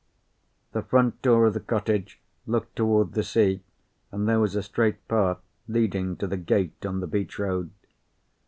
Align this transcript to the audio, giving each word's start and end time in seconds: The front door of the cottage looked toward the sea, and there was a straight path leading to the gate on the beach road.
The 0.71 0.81
front 0.81 1.21
door 1.21 1.45
of 1.45 1.53
the 1.53 1.59
cottage 1.59 2.19
looked 2.47 2.75
toward 2.75 3.13
the 3.13 3.21
sea, 3.21 3.61
and 4.11 4.27
there 4.27 4.39
was 4.39 4.55
a 4.55 4.63
straight 4.63 5.07
path 5.07 5.37
leading 5.67 6.15
to 6.17 6.25
the 6.25 6.37
gate 6.37 6.83
on 6.83 7.01
the 7.01 7.07
beach 7.07 7.37
road. 7.37 7.69